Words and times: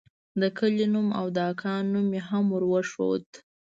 د 0.41 0.43
کلي 0.57 0.85
نوم 0.93 1.07
او 1.19 1.25
د 1.35 1.37
اکا 1.51 1.73
نوم 1.91 2.05
مې 2.11 2.21
هم 2.29 2.45
وروښود. 2.55 3.25